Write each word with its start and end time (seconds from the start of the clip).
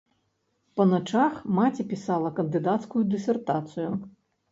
Па 0.79 0.85
начах 0.93 1.35
маці 1.57 1.85
пісала 1.91 2.31
кандыдацкую 2.39 3.03
дысертацыю. 3.13 3.91